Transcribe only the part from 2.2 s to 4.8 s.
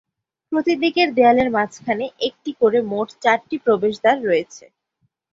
একটি করে মোট চারটি প্রবেশদ্বার রয়েছে।